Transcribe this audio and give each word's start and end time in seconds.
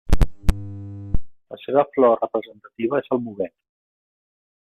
La 1.55 1.59
seva 1.65 1.83
flor 1.91 2.17
representativa 2.23 3.03
és 3.05 3.13
el 3.17 3.25
muguet. 3.27 3.57